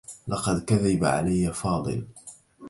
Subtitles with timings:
[0.27, 2.07] لقد كذب علي فاضل.